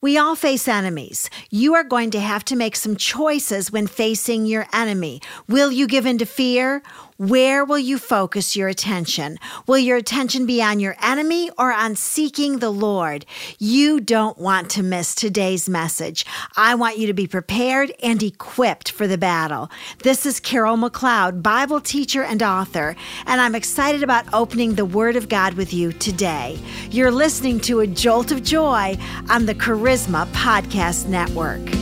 We 0.00 0.16
all 0.16 0.36
face 0.36 0.68
enemies. 0.68 1.28
You 1.50 1.74
are 1.74 1.82
going 1.82 2.12
to 2.12 2.20
have 2.20 2.44
to 2.44 2.54
make 2.54 2.76
some 2.76 2.94
choices 2.94 3.72
when 3.72 3.88
facing 3.88 4.46
your 4.46 4.68
enemy. 4.72 5.20
Will 5.48 5.72
you 5.72 5.88
give 5.88 6.06
in 6.06 6.18
to 6.18 6.24
fear? 6.24 6.84
Where 7.18 7.64
will 7.64 7.80
you 7.80 7.98
focus 7.98 8.54
your 8.54 8.68
attention? 8.68 9.40
Will 9.66 9.78
your 9.78 9.96
attention 9.96 10.46
be 10.46 10.62
on 10.62 10.78
your 10.78 10.94
enemy 11.02 11.50
or 11.58 11.72
on 11.72 11.96
seeking 11.96 12.60
the 12.60 12.70
Lord? 12.70 13.26
You 13.58 13.98
don't 13.98 14.38
want 14.38 14.70
to 14.70 14.84
miss 14.84 15.16
today's 15.16 15.68
message. 15.68 16.24
I 16.56 16.76
want 16.76 16.96
you 16.96 17.08
to 17.08 17.14
be 17.14 17.26
prepared 17.26 17.92
and 18.04 18.22
equipped 18.22 18.92
for 18.92 19.08
the 19.08 19.18
battle. 19.18 19.68
This 20.04 20.26
is 20.26 20.38
Carol 20.38 20.76
McLeod, 20.76 21.42
Bible 21.42 21.80
teacher 21.80 22.22
and 22.22 22.40
author, 22.40 22.94
and 23.26 23.40
I'm 23.40 23.56
excited 23.56 24.04
about 24.04 24.32
opening 24.32 24.76
the 24.76 24.84
Word 24.84 25.16
of 25.16 25.28
God 25.28 25.54
with 25.54 25.74
you 25.74 25.90
today. 25.94 26.56
You're 26.88 27.10
listening 27.10 27.58
to 27.62 27.80
A 27.80 27.88
Jolt 27.88 28.30
of 28.30 28.44
Joy 28.44 28.96
on 29.28 29.46
the 29.46 29.56
Charisma 29.56 30.24
Podcast 30.28 31.08
Network. 31.08 31.77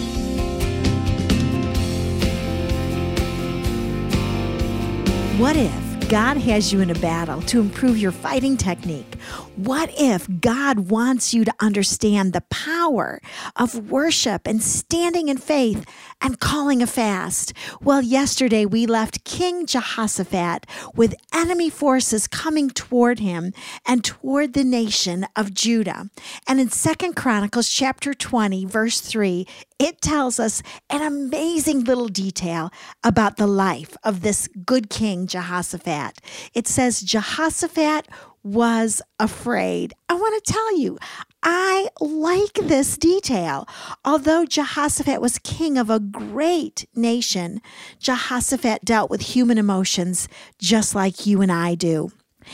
What 5.38 5.54
if 5.54 6.08
God 6.08 6.38
has 6.38 6.72
you 6.72 6.80
in 6.80 6.88
a 6.88 6.94
battle 6.94 7.42
to 7.42 7.60
improve 7.60 7.98
your 7.98 8.10
fighting 8.10 8.56
technique? 8.56 9.16
What 9.56 9.90
if 9.96 10.28
God 10.42 10.90
wants 10.90 11.32
you 11.32 11.46
to 11.46 11.54
understand 11.60 12.34
the 12.34 12.42
power 12.42 13.22
of 13.56 13.90
worship 13.90 14.46
and 14.46 14.62
standing 14.62 15.28
in 15.28 15.38
faith 15.38 15.86
and 16.20 16.38
calling 16.38 16.82
a 16.82 16.86
fast? 16.86 17.54
Well, 17.80 18.02
yesterday 18.02 18.66
we 18.66 18.84
left 18.84 19.24
King 19.24 19.64
Jehoshaphat 19.64 20.66
with 20.94 21.14
enemy 21.32 21.70
forces 21.70 22.26
coming 22.26 22.68
toward 22.68 23.18
him 23.18 23.54
and 23.86 24.04
toward 24.04 24.52
the 24.52 24.62
nation 24.62 25.26
of 25.34 25.54
Judah. 25.54 26.10
And 26.46 26.60
in 26.60 26.68
Second 26.68 27.16
Chronicles 27.16 27.70
chapter 27.70 28.12
20, 28.12 28.66
verse 28.66 29.00
3, 29.00 29.46
it 29.78 30.02
tells 30.02 30.38
us 30.38 30.62
an 30.90 31.00
amazing 31.00 31.84
little 31.84 32.08
detail 32.08 32.70
about 33.02 33.38
the 33.38 33.46
life 33.46 33.96
of 34.04 34.20
this 34.20 34.50
good 34.66 34.90
king 34.90 35.26
Jehoshaphat. 35.26 36.20
It 36.52 36.68
says 36.68 37.00
Jehoshaphat 37.00 38.06
was 38.46 39.02
afraid. 39.18 39.92
I 40.08 40.14
want 40.14 40.42
to 40.44 40.52
tell 40.52 40.78
you, 40.78 40.98
I 41.42 41.88
like 42.00 42.54
this 42.54 42.96
detail. 42.96 43.66
Although 44.04 44.44
Jehoshaphat 44.46 45.20
was 45.20 45.38
king 45.40 45.76
of 45.76 45.90
a 45.90 45.98
great 45.98 46.86
nation, 46.94 47.60
Jehoshaphat 47.98 48.84
dealt 48.84 49.10
with 49.10 49.20
human 49.22 49.58
emotions 49.58 50.28
just 50.58 50.94
like 50.94 51.26
you 51.26 51.42
and 51.42 51.50
I 51.50 51.74
do. 51.74 52.12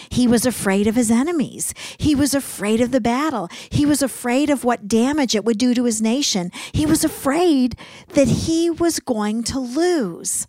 He 0.09 0.27
was 0.27 0.47
afraid 0.47 0.87
of 0.87 0.95
his 0.95 1.11
enemies. 1.11 1.75
He 1.99 2.15
was 2.15 2.35
afraid 2.35 2.81
of 2.81 2.93
the 2.93 3.01
battle. 3.01 3.51
He 3.69 3.85
was 3.85 4.01
afraid 4.01 4.49
of 4.49 4.65
what 4.65 4.89
damage 4.89 5.35
it 5.35 5.45
would 5.45 5.59
do 5.59 5.75
to 5.75 5.85
his 5.85 6.01
nation. 6.01 6.51
He 6.73 6.87
was 6.87 7.05
afraid 7.05 7.77
that 8.15 8.29
he 8.29 8.71
was 8.71 8.99
going 8.99 9.43
to 9.45 9.59
lose. 9.59 10.47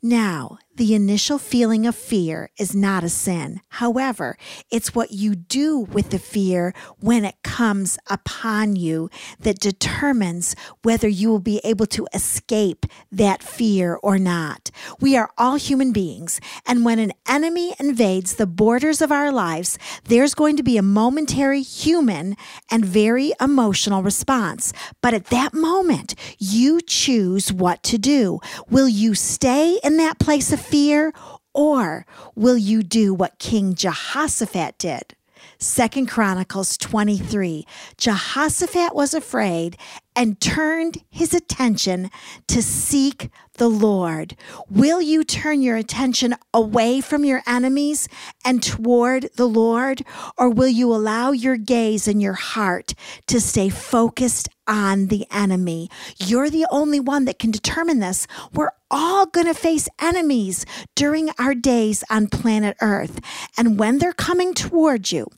Now, 0.00 0.58
the 0.76 0.94
initial 0.94 1.38
feeling 1.38 1.86
of 1.86 1.94
fear 1.94 2.50
is 2.58 2.74
not 2.74 3.04
a 3.04 3.08
sin. 3.08 3.60
However, 3.68 4.36
it's 4.70 4.94
what 4.94 5.12
you 5.12 5.34
do 5.34 5.78
with 5.78 6.10
the 6.10 6.18
fear 6.18 6.74
when 6.98 7.24
it 7.24 7.36
comes 7.42 7.98
upon 8.10 8.74
you 8.74 9.08
that 9.40 9.60
determines 9.60 10.56
whether 10.82 11.06
you 11.06 11.28
will 11.28 11.38
be 11.38 11.60
able 11.62 11.86
to 11.86 12.08
escape 12.12 12.86
that 13.12 13.42
fear 13.42 13.98
or 14.02 14.18
not. 14.18 14.70
We 15.00 15.16
are 15.16 15.30
all 15.38 15.56
human 15.56 15.92
beings, 15.92 16.40
and 16.66 16.84
when 16.84 16.98
an 16.98 17.12
enemy 17.28 17.74
invades 17.78 18.34
the 18.34 18.46
borders 18.46 19.00
of 19.00 19.12
our 19.12 19.30
lives, 19.30 19.78
there's 20.04 20.34
going 20.34 20.56
to 20.56 20.62
be 20.62 20.76
a 20.76 20.82
momentary 20.82 21.62
human 21.62 22.36
and 22.70 22.84
very 22.84 23.32
emotional 23.40 24.02
response. 24.02 24.72
But 25.00 25.14
at 25.14 25.26
that 25.26 25.54
moment, 25.54 26.14
you 26.38 26.80
choose 26.80 27.52
what 27.52 27.82
to 27.84 27.98
do. 27.98 28.40
Will 28.68 28.88
you 28.88 29.14
stay 29.14 29.78
in 29.84 29.96
that 29.98 30.18
place 30.18 30.52
of 30.52 30.63
fear, 30.64 31.12
or 31.52 32.06
will 32.34 32.56
you 32.56 32.82
do 32.82 33.14
what 33.14 33.38
King 33.38 33.74
Jehoshaphat 33.74 34.78
did? 34.78 35.14
Second 35.58 36.06
Chronicles 36.06 36.76
23. 36.78 37.66
Jehoshaphat 37.96 38.94
was 38.94 39.14
afraid 39.14 39.76
and 40.16 40.40
turned 40.40 41.02
his 41.10 41.34
attention 41.34 42.10
to 42.48 42.62
seek 42.62 43.30
the 43.56 43.68
Lord. 43.68 44.36
Will 44.68 45.00
you 45.00 45.24
turn 45.24 45.62
your 45.62 45.76
attention 45.76 46.34
away 46.52 47.00
from 47.00 47.24
your 47.24 47.42
enemies 47.46 48.08
and 48.44 48.62
toward 48.62 49.30
the 49.36 49.46
Lord? 49.46 50.02
Or 50.36 50.48
will 50.50 50.68
you 50.68 50.92
allow 50.92 51.30
your 51.30 51.56
gaze 51.56 52.08
and 52.08 52.20
your 52.20 52.34
heart 52.34 52.94
to 53.28 53.40
stay 53.40 53.68
focused 53.68 54.48
on 54.66 55.06
the 55.06 55.26
enemy? 55.30 55.88
You're 56.18 56.50
the 56.50 56.66
only 56.70 57.00
one 57.00 57.26
that 57.26 57.38
can 57.38 57.50
determine 57.50 58.00
this. 58.00 58.26
We're 58.52 58.72
all 58.90 59.26
going 59.26 59.46
to 59.46 59.54
face 59.54 59.88
enemies 60.00 60.66
during 60.94 61.30
our 61.38 61.54
days 61.54 62.02
on 62.10 62.28
planet 62.28 62.76
Earth. 62.80 63.20
And 63.56 63.78
when 63.78 63.98
they're 63.98 64.12
coming 64.12 64.54
toward 64.54 65.12
you, 65.12 65.28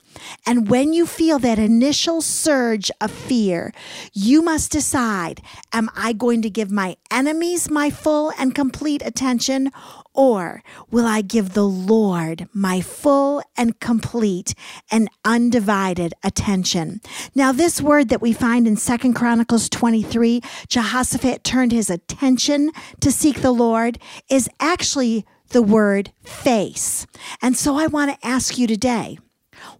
and 0.45 0.69
when 0.69 0.93
you 0.93 1.05
feel 1.05 1.39
that 1.39 1.59
initial 1.59 2.21
surge 2.21 2.91
of 3.01 3.11
fear, 3.11 3.73
you 4.13 4.41
must 4.41 4.71
decide 4.71 5.41
Am 5.73 5.89
I 5.95 6.13
going 6.13 6.41
to 6.41 6.49
give 6.49 6.71
my 6.71 6.97
enemies 7.11 7.69
my 7.69 7.89
full 7.89 8.31
and 8.37 8.55
complete 8.55 9.01
attention, 9.05 9.71
or 10.13 10.63
will 10.89 11.05
I 11.05 11.21
give 11.21 11.53
the 11.53 11.67
Lord 11.67 12.47
my 12.53 12.81
full 12.81 13.41
and 13.55 13.79
complete 13.79 14.53
and 14.91 15.09
undivided 15.23 16.13
attention? 16.23 17.01
Now, 17.35 17.51
this 17.51 17.81
word 17.81 18.09
that 18.09 18.21
we 18.21 18.33
find 18.33 18.67
in 18.67 18.77
Second 18.77 19.13
Chronicles 19.13 19.69
23, 19.69 20.41
Jehoshaphat 20.67 21.43
turned 21.43 21.71
his 21.71 21.89
attention 21.89 22.71
to 22.99 23.11
seek 23.11 23.41
the 23.41 23.51
Lord, 23.51 23.99
is 24.29 24.49
actually 24.59 25.25
the 25.49 25.61
word 25.61 26.11
face. 26.23 27.05
And 27.41 27.55
so 27.55 27.75
I 27.75 27.87
want 27.87 28.11
to 28.11 28.27
ask 28.27 28.57
you 28.57 28.67
today 28.67 29.19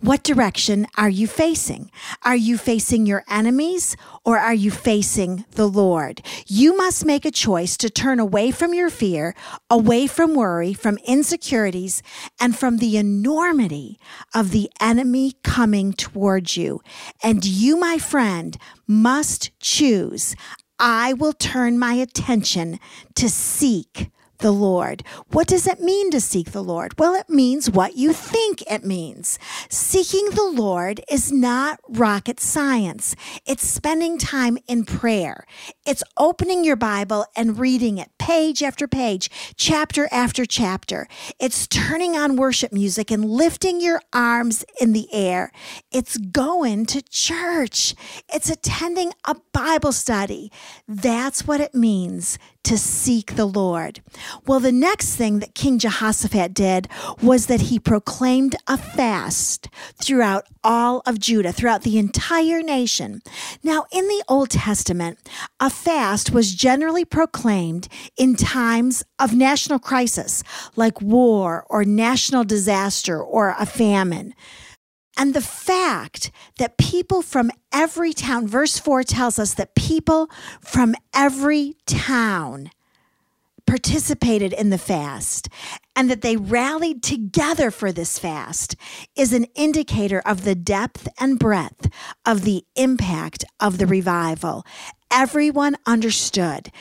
what 0.01 0.23
direction 0.23 0.87
are 0.97 1.09
you 1.09 1.27
facing? 1.27 1.91
Are 2.23 2.35
you 2.35 2.57
facing 2.57 3.05
your 3.05 3.23
enemies 3.29 3.95
or 4.25 4.37
are 4.37 4.53
you 4.53 4.71
facing 4.71 5.45
the 5.51 5.67
Lord? 5.67 6.21
You 6.45 6.75
must 6.75 7.05
make 7.05 7.25
a 7.25 7.31
choice 7.31 7.77
to 7.77 7.89
turn 7.89 8.19
away 8.19 8.51
from 8.51 8.73
your 8.73 8.89
fear, 8.89 9.35
away 9.69 10.07
from 10.07 10.35
worry, 10.35 10.73
from 10.73 10.97
insecurities, 11.05 12.01
and 12.39 12.55
from 12.57 12.77
the 12.77 12.97
enormity 12.97 13.99
of 14.33 14.51
the 14.51 14.69
enemy 14.79 15.33
coming 15.43 15.93
towards 15.93 16.57
you. 16.57 16.81
And 17.23 17.43
you, 17.45 17.77
my 17.77 17.97
friend, 17.97 18.57
must 18.87 19.51
choose. 19.59 20.35
I 20.79 21.13
will 21.13 21.33
turn 21.33 21.79
my 21.79 21.93
attention 21.93 22.79
to 23.15 23.29
seek 23.29 24.11
the 24.39 24.51
Lord. 24.51 25.03
What 25.29 25.47
does 25.47 25.67
it 25.67 25.79
mean 25.79 26.11
to 26.11 26.21
seek 26.21 26.51
the 26.51 26.63
Lord? 26.63 26.97
Well, 26.99 27.13
it 27.15 27.29
means 27.29 27.69
what 27.69 27.95
you 27.95 28.13
think 28.13 28.61
it 28.69 28.83
means. 28.83 29.39
Seeking 29.69 30.29
the 30.31 30.49
Lord 30.49 31.01
is 31.09 31.31
not 31.31 31.79
rocket 31.87 32.39
science. 32.39 33.15
It's 33.45 33.67
spending 33.67 34.17
time 34.17 34.57
in 34.67 34.85
prayer. 34.85 35.45
It's 35.85 36.03
opening 36.17 36.63
your 36.63 36.75
Bible 36.75 37.25
and 37.35 37.59
reading 37.59 37.97
it 37.97 38.09
page 38.19 38.61
after 38.61 38.87
page, 38.87 39.29
chapter 39.55 40.07
after 40.11 40.45
chapter. 40.45 41.07
It's 41.39 41.65
turning 41.65 42.17
on 42.17 42.35
worship 42.35 42.73
music 42.73 43.09
and 43.09 43.25
lifting 43.25 43.79
your 43.79 44.01
arms 44.11 44.65
in 44.81 44.93
the 44.93 45.07
air. 45.13 45.51
It's 45.91 46.17
going 46.17 46.85
to 46.87 47.01
church. 47.01 47.95
It's 48.33 48.49
attending 48.49 49.13
a 49.25 49.35
Bible 49.53 49.93
study. 49.93 50.51
That's 50.87 51.47
what 51.47 51.61
it 51.61 51.73
means 51.73 52.37
to 52.67 52.77
seek 52.77 53.35
the 53.37 53.45
Lord. 53.45 54.01
Well, 54.45 54.59
the 54.59 54.73
next 54.73 55.15
thing 55.15 55.39
that 55.39 55.55
King 55.55 55.79
Jehoshaphat 55.79 56.53
did 56.53 56.89
was 57.21 57.45
that 57.45 57.61
he 57.61 57.79
proclaimed 57.79 58.57
a 58.67 58.77
fast 58.77 59.69
throughout 59.95 60.45
all 60.65 61.01
of 61.05 61.17
Judah, 61.17 61.53
throughout 61.53 61.83
the 61.83 61.97
entire 61.97 62.61
nation. 62.61 63.21
Now, 63.63 63.85
in 63.89 64.09
the 64.09 64.21
Old 64.27 64.49
Testament, 64.49 65.17
a 65.61 65.69
fast 65.69 66.31
was 66.31 66.53
generally 66.53 67.05
proclaimed 67.05 67.87
in 68.17 68.35
times 68.35 69.01
of 69.17 69.33
national 69.33 69.79
crisis, 69.79 70.43
like 70.75 71.01
war 71.01 71.65
or 71.69 71.85
national 71.85 72.43
disaster 72.43 73.23
or 73.23 73.55
a 73.57 73.65
famine. 73.65 74.33
And 75.17 75.33
the 75.33 75.41
fact 75.41 76.31
that 76.59 76.77
people 76.77 77.23
from 77.23 77.49
every 77.73 78.13
town, 78.13 78.47
verse 78.47 78.77
4 78.77 79.03
tells 79.03 79.39
us 79.39 79.55
that 79.55 79.75
people 79.75 80.29
from 80.61 80.93
every 81.13 81.75
town 81.87 82.69
participated 83.65 84.53
in 84.53 84.69
the 84.69 84.77
fast 84.77 85.49
and 85.95 86.09
that 86.09 86.21
they 86.21 86.37
rallied 86.37 87.03
together 87.03 87.69
for 87.69 87.91
this 87.91 88.17
fast 88.17 88.75
is 89.15 89.33
an 89.33 89.45
indicator 89.55 90.21
of 90.25 90.45
the 90.45 90.55
depth 90.55 91.07
and 91.19 91.37
breadth 91.37 91.89
of 92.25 92.43
the 92.43 92.63
impact 92.75 93.43
of 93.59 93.77
the 93.79 93.87
revival. 93.87 94.63
Everyone 95.11 95.75
understood 95.85 96.71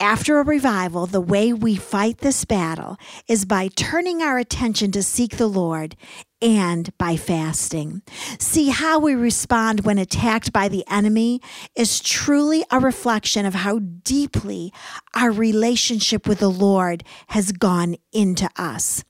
after 0.00 0.38
a 0.38 0.44
revival, 0.44 1.06
the 1.06 1.20
way 1.20 1.52
we 1.52 1.76
fight 1.76 2.18
this 2.18 2.44
battle 2.44 2.96
is 3.28 3.44
by 3.44 3.68
turning 3.68 4.22
our 4.22 4.38
attention 4.38 4.90
to 4.92 5.02
seek 5.02 5.36
the 5.36 5.46
Lord 5.46 5.96
and 6.42 6.96
by 6.98 7.16
fasting. 7.16 8.02
See, 8.38 8.68
how 8.68 8.98
we 8.98 9.14
respond 9.14 9.80
when 9.80 9.98
attacked 9.98 10.52
by 10.52 10.68
the 10.68 10.84
enemy 10.90 11.40
is 11.74 12.00
truly 12.00 12.64
a 12.70 12.78
reflection 12.78 13.46
of 13.46 13.54
how 13.54 13.78
deeply 13.78 14.72
our 15.14 15.30
relationship 15.30 16.28
with 16.28 16.40
the 16.40 16.50
Lord 16.50 17.04
has 17.28 17.52
gone 17.52 17.96
into 18.12 18.48
us. 18.56 19.04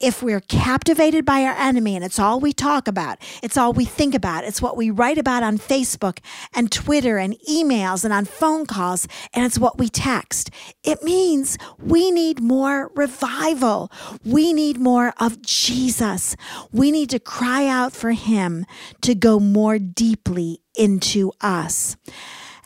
If 0.00 0.22
we're 0.22 0.40
captivated 0.40 1.24
by 1.24 1.44
our 1.44 1.54
enemy 1.54 1.94
and 1.96 2.04
it's 2.04 2.18
all 2.18 2.40
we 2.40 2.52
talk 2.52 2.88
about, 2.88 3.18
it's 3.42 3.56
all 3.56 3.72
we 3.72 3.84
think 3.84 4.14
about, 4.14 4.44
it's 4.44 4.62
what 4.62 4.76
we 4.76 4.90
write 4.90 5.18
about 5.18 5.42
on 5.42 5.58
Facebook 5.58 6.18
and 6.54 6.72
Twitter 6.72 7.18
and 7.18 7.36
emails 7.48 8.04
and 8.04 8.12
on 8.12 8.24
phone 8.24 8.66
calls, 8.66 9.06
and 9.32 9.44
it's 9.44 9.58
what 9.58 9.78
we 9.78 9.88
text, 9.88 10.50
it 10.82 11.02
means 11.02 11.58
we 11.78 12.10
need 12.10 12.40
more 12.40 12.90
revival. 12.94 13.90
We 14.24 14.52
need 14.52 14.78
more 14.78 15.14
of 15.18 15.42
Jesus. 15.42 16.36
We 16.72 16.90
need 16.90 17.10
to 17.10 17.18
cry 17.18 17.66
out 17.66 17.92
for 17.92 18.12
Him 18.12 18.66
to 19.02 19.14
go 19.14 19.40
more 19.40 19.78
deeply 19.78 20.60
into 20.76 21.32
us. 21.40 21.96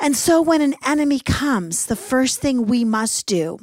And 0.01 0.17
so 0.17 0.43
when 0.43 0.61
an 0.61 0.75
enemy 0.85 1.21
comes, 1.21 1.87
the 1.87 1.97
first 1.97 2.41
thing 2.41 2.67
we 2.67 2.85
must 2.85 3.27
do 3.27 3.59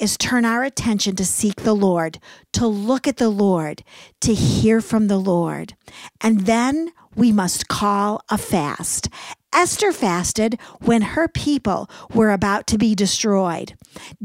is 0.00 0.16
turn 0.16 0.44
our 0.44 0.64
attention 0.64 1.14
to 1.16 1.24
seek 1.24 1.56
the 1.56 1.74
Lord, 1.74 2.18
to 2.54 2.66
look 2.66 3.06
at 3.06 3.18
the 3.18 3.28
Lord, 3.28 3.84
to 4.22 4.34
hear 4.34 4.80
from 4.80 5.08
the 5.08 5.18
Lord. 5.18 5.74
And 6.20 6.46
then 6.46 6.92
we 7.14 7.32
must 7.32 7.68
call 7.68 8.22
a 8.30 8.38
fast. 8.38 9.08
Esther 9.52 9.92
fasted 9.92 10.58
when 10.80 11.02
her 11.02 11.28
people 11.28 11.90
were 12.14 12.30
about 12.30 12.66
to 12.68 12.78
be 12.78 12.94
destroyed. 12.94 13.74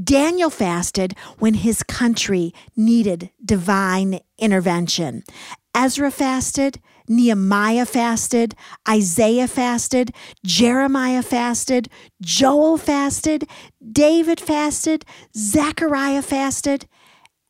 Daniel 0.01 0.50
fasted 0.50 1.16
when 1.39 1.56
his 1.56 1.83
country 1.83 2.54
needed 2.75 3.31
divine 3.44 4.19
intervention. 4.38 5.24
Ezra 5.75 6.12
fasted, 6.12 6.80
Nehemiah 7.07 7.86
fasted, 7.86 8.56
Isaiah 8.88 9.48
fasted, 9.48 10.13
Jeremiah 10.45 11.22
fasted, 11.22 11.89
Joel 12.21 12.78
fasted, 12.78 13.48
David 13.92 14.39
fasted, 14.39 15.06
Zechariah 15.36 16.21
fasted, 16.21 16.88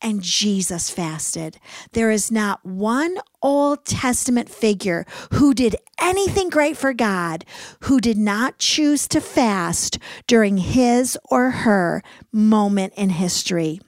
and 0.06 0.22
Jesus 0.22 0.92
fasted. 0.92 1.58
There 1.94 2.12
is 2.12 2.32
not 2.32 2.64
one 2.64 3.18
Old 3.42 3.86
Testament 3.86 4.50
figure 4.50 5.04
who 5.34 5.56
did 5.56 5.78
anything 6.00 6.50
great 6.50 6.78
for 6.78 6.94
God 6.94 7.44
who 7.82 8.00
did 8.00 8.16
not 8.16 8.60
choose 8.60 9.08
to 9.08 9.20
fast 9.20 9.98
during 10.28 10.58
his 10.58 11.18
or 11.32 11.50
her 11.50 12.04
moment 12.32 12.94
in 12.96 13.10
history. 13.10 13.82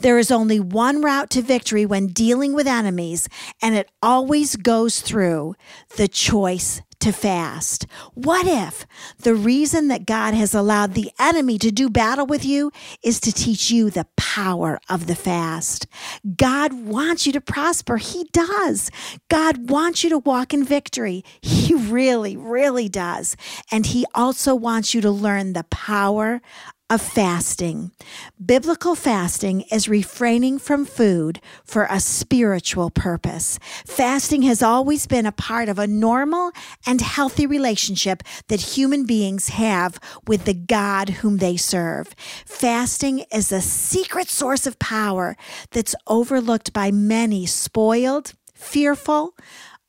There 0.00 0.18
is 0.18 0.30
only 0.30 0.60
one 0.60 1.00
route 1.00 1.30
to 1.30 1.40
victory 1.40 1.86
when 1.86 2.08
dealing 2.08 2.52
with 2.52 2.66
enemies, 2.66 3.30
and 3.62 3.74
it 3.74 3.90
always 4.02 4.56
goes 4.56 5.00
through 5.00 5.54
the 5.96 6.08
choice 6.08 6.82
to 7.02 7.12
fast. 7.12 7.86
What 8.14 8.46
if 8.46 8.86
the 9.18 9.34
reason 9.34 9.88
that 9.88 10.06
God 10.06 10.34
has 10.34 10.54
allowed 10.54 10.94
the 10.94 11.10
enemy 11.18 11.58
to 11.58 11.72
do 11.72 11.90
battle 11.90 12.26
with 12.26 12.44
you 12.44 12.70
is 13.02 13.18
to 13.20 13.32
teach 13.32 13.70
you 13.70 13.90
the 13.90 14.06
power 14.16 14.80
of 14.88 15.08
the 15.08 15.16
fast? 15.16 15.86
God 16.36 16.72
wants 16.72 17.26
you 17.26 17.32
to 17.32 17.40
prosper. 17.40 17.96
He 17.96 18.28
does. 18.32 18.90
God 19.28 19.68
wants 19.68 20.04
you 20.04 20.10
to 20.10 20.18
walk 20.18 20.54
in 20.54 20.64
victory. 20.64 21.24
He 21.40 21.74
really, 21.74 22.36
really 22.36 22.88
does. 22.88 23.36
And 23.72 23.84
He 23.84 24.06
also 24.14 24.54
wants 24.54 24.94
you 24.94 25.00
to 25.00 25.10
learn 25.10 25.54
the 25.54 25.64
power 25.64 26.40
of 26.92 27.00
fasting. 27.00 27.90
Biblical 28.44 28.94
fasting 28.94 29.62
is 29.72 29.88
refraining 29.88 30.58
from 30.58 30.84
food 30.84 31.40
for 31.64 31.86
a 31.88 31.98
spiritual 31.98 32.90
purpose. 32.90 33.58
Fasting 33.86 34.42
has 34.42 34.62
always 34.62 35.06
been 35.06 35.24
a 35.24 35.32
part 35.32 35.70
of 35.70 35.78
a 35.78 35.86
normal 35.86 36.52
and 36.86 37.00
healthy 37.00 37.46
relationship 37.46 38.22
that 38.48 38.76
human 38.76 39.06
beings 39.06 39.48
have 39.48 39.98
with 40.26 40.44
the 40.44 40.52
God 40.52 41.08
whom 41.08 41.38
they 41.38 41.56
serve. 41.56 42.14
Fasting 42.44 43.24
is 43.32 43.50
a 43.50 43.62
secret 43.62 44.28
source 44.28 44.66
of 44.66 44.78
power 44.78 45.34
that's 45.70 45.94
overlooked 46.06 46.74
by 46.74 46.90
many 46.90 47.46
spoiled, 47.46 48.34
fearful, 48.54 49.34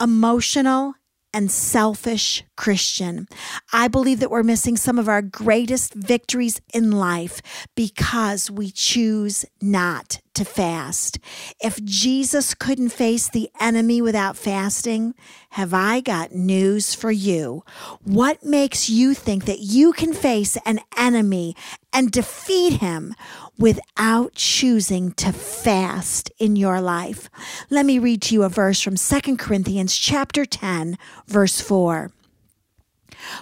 emotional, 0.01 0.94
and 1.33 1.51
selfish 1.51 2.44
Christian. 2.56 3.27
I 3.71 3.88
believe 3.88 4.19
that 4.19 4.31
we're 4.31 4.44
missing 4.44 4.77
some 4.77 5.00
of 5.00 5.09
our 5.09 5.21
greatest 5.21 5.94
victories 5.94 6.62
in 6.74 6.91
life 6.91 7.41
because 7.75 8.51
we 8.51 8.71
choose 8.71 9.45
not 9.62 10.19
to 10.35 10.45
fast. 10.45 11.19
If 11.62 11.83
Jesus 11.83 12.53
couldn't 12.53 12.89
face 12.89 13.30
the 13.30 13.50
enemy 13.59 14.01
without 14.01 14.38
fasting, 14.38 15.13
have 15.51 15.74
I 15.74 16.01
got 16.01 16.33
news 16.33 16.95
for 16.95 17.12
you. 17.12 17.63
What 18.03 18.44
makes 18.44 18.89
you 18.89 19.13
think 19.13 19.45
that 19.45 19.59
you 19.59 19.94
can 19.94 20.13
face 20.13 20.57
an 20.65 20.80
enemy 20.97 21.56
and 21.91 22.12
defeat 22.12 22.74
him 22.74 23.13
without 23.57 24.33
choosing 24.33 25.12
to 25.13 25.31
fast 25.31 26.31
in 26.39 26.56
your 26.56 26.81
life? 26.81 27.29
Let 27.69 27.86
me 27.86 28.00
read 28.00 28.21
to 28.24 28.36
you 28.36 28.44
a 28.44 28.50
verse 28.50 28.81
from 28.81 28.95
2 28.95 29.38
Corinthians 29.38 29.95
chapter 29.95 30.45
10 30.45 30.97
verse 31.27 31.62
4. 31.62 32.12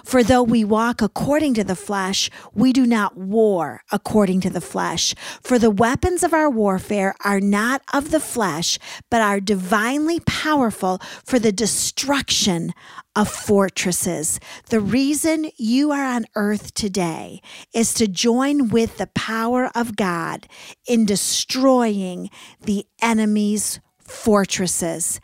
For 0.04 0.22
though 0.22 0.42
we 0.42 0.64
walk 0.64 1.02
according 1.02 1.54
to 1.54 1.64
the 1.64 1.76
flesh, 1.76 2.30
we 2.54 2.72
do 2.72 2.86
not 2.86 3.16
war 3.16 3.82
according 3.90 4.40
to 4.42 4.50
the 4.50 4.60
flesh. 4.60 5.14
For 5.42 5.58
the 5.58 5.70
weapons 5.70 6.22
of 6.22 6.32
our 6.32 6.50
warfare 6.50 7.14
are 7.24 7.40
not 7.40 7.82
of 7.92 8.10
the 8.10 8.20
flesh, 8.20 8.78
but 9.10 9.22
are 9.22 9.40
divinely 9.40 10.20
powerful 10.20 11.00
for 11.24 11.38
the 11.38 11.52
destruction 11.52 12.72
of 13.14 13.28
fortresses. 13.28 14.40
The 14.70 14.80
reason 14.80 15.50
you 15.56 15.92
are 15.92 16.04
on 16.04 16.26
earth 16.34 16.74
today 16.74 17.40
is 17.74 17.92
to 17.94 18.08
join 18.08 18.68
with 18.68 18.96
the 18.96 19.08
power 19.08 19.70
of 19.74 19.96
God 19.96 20.48
in 20.86 21.04
destroying 21.04 22.30
the 22.60 22.86
enemy's 23.00 23.80
fortresses. 24.00 25.20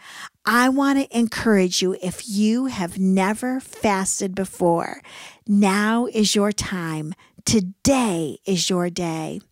I 0.50 0.71
want 0.71 0.99
to 0.99 1.19
encourage 1.19 1.83
you 1.83 1.95
if 2.00 2.27
you 2.27 2.67
have 2.67 2.99
never 2.99 3.61
fasted 3.61 4.35
before, 4.35 5.03
now 5.47 6.06
is 6.06 6.35
your 6.35 6.53
time. 6.53 7.12
Today 7.45 8.39
is 8.47 8.71
your 8.71 8.89
day. 8.89 9.43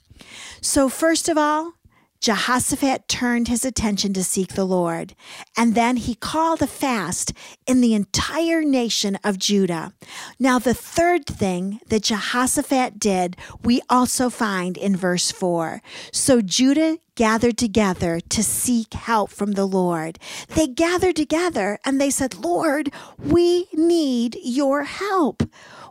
So, 0.62 0.88
first 0.88 1.28
of 1.28 1.36
all, 1.36 1.74
Jehoshaphat 2.20 3.08
turned 3.08 3.48
his 3.48 3.64
attention 3.64 4.12
to 4.14 4.24
seek 4.24 4.54
the 4.54 4.64
Lord, 4.64 5.14
and 5.56 5.74
then 5.74 5.96
he 5.96 6.14
called 6.14 6.62
a 6.62 6.66
fast 6.66 7.32
in 7.66 7.80
the 7.80 7.94
entire 7.94 8.62
nation 8.62 9.18
of 9.22 9.38
Judah. 9.38 9.92
Now, 10.38 10.58
the 10.58 10.74
third 10.74 11.26
thing 11.26 11.80
that 11.88 12.04
Jehoshaphat 12.04 12.98
did, 12.98 13.36
we 13.62 13.80
also 13.88 14.30
find 14.30 14.76
in 14.76 14.96
verse 14.96 15.30
4. 15.30 15.82
So 16.12 16.40
Judah 16.40 16.98
gathered 17.14 17.56
together 17.58 18.20
to 18.20 18.42
seek 18.42 18.94
help 18.94 19.30
from 19.30 19.52
the 19.52 19.66
Lord. 19.66 20.18
They 20.48 20.66
gathered 20.66 21.16
together 21.16 21.78
and 21.84 22.00
they 22.00 22.10
said, 22.10 22.34
Lord, 22.34 22.92
we 23.18 23.66
need 23.72 24.36
your 24.42 24.84
help. 24.84 25.42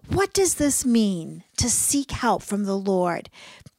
What 0.07 0.33
does 0.33 0.55
this 0.55 0.85
mean 0.85 1.43
to 1.57 1.69
seek 1.69 2.11
help 2.11 2.43
from 2.43 2.65
the 2.65 2.77
Lord? 2.77 3.29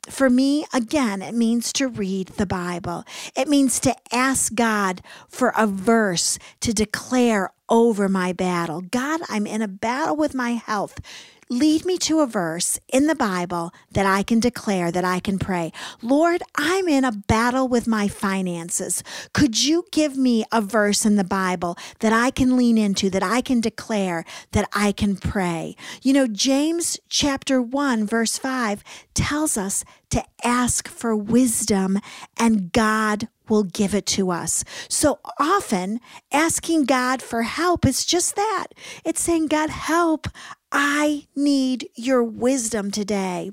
For 0.08 0.30
me, 0.30 0.66
again, 0.72 1.22
it 1.22 1.34
means 1.34 1.72
to 1.74 1.88
read 1.88 2.28
the 2.28 2.46
Bible. 2.46 3.04
It 3.36 3.48
means 3.48 3.80
to 3.80 3.94
ask 4.12 4.54
God 4.54 5.02
for 5.28 5.52
a 5.56 5.66
verse 5.66 6.38
to 6.60 6.72
declare 6.72 7.52
over 7.68 8.08
my 8.08 8.32
battle. 8.32 8.80
God, 8.80 9.20
I'm 9.28 9.46
in 9.46 9.62
a 9.62 9.68
battle 9.68 10.16
with 10.16 10.34
my 10.34 10.52
health. 10.52 11.00
Lead 11.48 11.84
me 11.84 11.96
to 11.96 12.20
a 12.20 12.26
verse 12.26 12.80
in 12.92 13.06
the 13.06 13.14
Bible 13.14 13.72
that 13.92 14.04
I 14.04 14.24
can 14.24 14.40
declare, 14.40 14.90
that 14.90 15.04
I 15.04 15.20
can 15.20 15.38
pray. 15.38 15.70
Lord, 16.02 16.42
I'm 16.56 16.88
in 16.88 17.04
a 17.04 17.12
battle 17.12 17.68
with 17.68 17.86
my 17.86 18.08
finances. 18.08 19.04
Could 19.32 19.62
you 19.62 19.84
give 19.92 20.16
me 20.16 20.44
a 20.50 20.60
verse 20.60 21.06
in 21.06 21.14
the 21.14 21.22
Bible 21.22 21.78
that 22.00 22.12
I 22.12 22.32
can 22.32 22.56
lean 22.56 22.76
into, 22.76 23.10
that 23.10 23.22
I 23.22 23.42
can 23.42 23.60
declare, 23.60 24.24
that 24.52 24.68
I 24.72 24.90
can 24.90 25.16
pray? 25.16 25.76
You 26.02 26.14
know, 26.14 26.26
James 26.26 26.98
chapter 27.08 27.62
1, 27.62 28.06
verse 28.06 28.36
5 28.36 28.82
tells 29.14 29.56
us 29.56 29.84
to 30.10 30.24
ask 30.44 30.88
for 30.88 31.14
wisdom, 31.16 31.98
and 32.38 32.72
God 32.72 33.28
will 33.48 33.64
give 33.64 33.94
it 33.94 34.06
to 34.06 34.30
us. 34.30 34.64
So 34.88 35.20
often, 35.38 36.00
asking 36.32 36.84
God 36.84 37.22
for 37.22 37.42
help 37.42 37.84
is 37.86 38.04
just 38.04 38.36
that 38.36 38.68
it's 39.04 39.20
saying, 39.20 39.46
God, 39.46 39.70
help. 39.70 40.28
I 40.72 41.26
need 41.34 41.88
your 41.94 42.22
wisdom 42.24 42.90
today. 42.90 43.52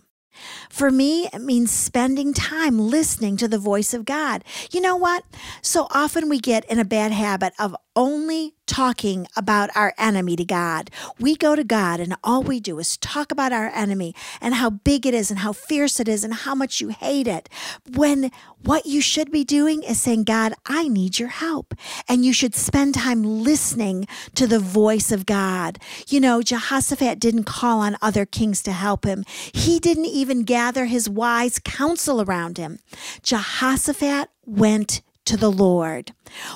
For 0.69 0.89
me, 0.89 1.27
it 1.31 1.41
means 1.41 1.71
spending 1.71 2.33
time 2.33 2.79
listening 2.79 3.37
to 3.37 3.47
the 3.47 3.59
voice 3.59 3.93
of 3.93 4.05
God. 4.05 4.43
You 4.71 4.81
know 4.81 4.95
what? 4.95 5.23
So 5.61 5.87
often 5.91 6.27
we 6.27 6.39
get 6.39 6.65
in 6.65 6.79
a 6.79 6.85
bad 6.85 7.11
habit 7.11 7.53
of 7.59 7.75
only 7.95 8.53
talking 8.65 9.27
about 9.35 9.69
our 9.75 9.93
enemy 9.97 10.35
to 10.35 10.45
God. 10.45 10.89
We 11.19 11.35
go 11.35 11.55
to 11.55 11.63
God 11.63 11.99
and 11.99 12.15
all 12.23 12.41
we 12.41 12.59
do 12.59 12.79
is 12.79 12.97
talk 12.97 13.31
about 13.31 13.51
our 13.51 13.67
enemy 13.67 14.15
and 14.41 14.55
how 14.55 14.69
big 14.69 15.05
it 15.05 15.13
is 15.13 15.29
and 15.29 15.39
how 15.39 15.53
fierce 15.53 15.99
it 15.99 16.07
is 16.07 16.23
and 16.23 16.33
how 16.33 16.55
much 16.55 16.81
you 16.81 16.89
hate 16.89 17.27
it. 17.27 17.49
When 17.93 18.31
what 18.63 18.85
you 18.85 19.01
should 19.01 19.31
be 19.31 19.43
doing 19.43 19.83
is 19.83 20.01
saying, 20.01 20.23
God, 20.23 20.53
I 20.65 20.87
need 20.87 21.19
your 21.19 21.29
help. 21.29 21.73
And 22.07 22.25
you 22.25 22.33
should 22.33 22.55
spend 22.55 22.95
time 22.95 23.21
listening 23.23 24.07
to 24.35 24.47
the 24.47 24.59
voice 24.59 25.11
of 25.11 25.25
God. 25.25 25.77
You 26.07 26.19
know, 26.19 26.41
Jehoshaphat 26.41 27.19
didn't 27.19 27.43
call 27.43 27.79
on 27.81 27.97
other 28.01 28.25
kings 28.25 28.63
to 28.63 28.71
help 28.71 29.05
him. 29.05 29.25
He 29.53 29.79
didn't 29.79 30.05
even 30.05 30.43
gather 30.43 30.85
his 30.85 31.09
wise 31.09 31.59
counsel 31.59 32.21
around 32.21 32.57
him. 32.57 32.79
Jehoshaphat 33.21 34.29
went 34.45 35.01
to 35.25 35.37
the 35.37 35.51
Lord. 35.51 36.13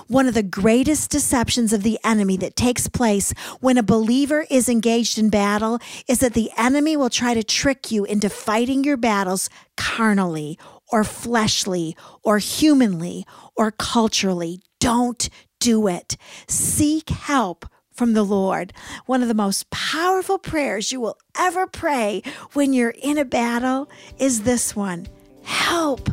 One 0.07 0.27
of 0.27 0.33
the 0.33 0.43
greatest 0.43 1.11
deceptions 1.11 1.73
of 1.73 1.83
the 1.83 1.99
enemy 2.03 2.37
that 2.37 2.55
takes 2.55 2.87
place 2.87 3.33
when 3.59 3.77
a 3.77 3.83
believer 3.83 4.45
is 4.49 4.69
engaged 4.69 5.17
in 5.17 5.29
battle 5.29 5.79
is 6.07 6.19
that 6.19 6.33
the 6.33 6.51
enemy 6.57 6.97
will 6.97 7.09
try 7.09 7.33
to 7.33 7.43
trick 7.43 7.91
you 7.91 8.05
into 8.05 8.29
fighting 8.29 8.83
your 8.83 8.97
battles 8.97 9.49
carnally 9.75 10.57
or 10.91 11.03
fleshly 11.03 11.95
or 12.23 12.37
humanly 12.37 13.25
or 13.55 13.71
culturally. 13.71 14.61
Don't 14.79 15.29
do 15.59 15.87
it. 15.87 16.17
Seek 16.47 17.09
help 17.09 17.65
from 17.91 18.13
the 18.13 18.23
Lord. 18.23 18.73
One 19.05 19.21
of 19.21 19.27
the 19.27 19.33
most 19.33 19.69
powerful 19.71 20.37
prayers 20.37 20.91
you 20.91 21.01
will 21.01 21.17
ever 21.37 21.65
pray 21.65 22.21
when 22.53 22.73
you're 22.73 22.93
in 23.01 23.17
a 23.17 23.25
battle 23.25 23.89
is 24.19 24.43
this 24.43 24.75
one 24.75 25.07
Help 25.43 26.09